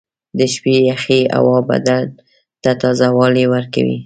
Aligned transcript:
•د 0.37 0.39
شپې 0.53 0.75
یخې 0.89 1.19
هوا 1.35 1.57
بدن 1.69 2.03
ته 2.63 2.71
تازهوالی 2.81 3.45
ورکوي. 3.53 3.97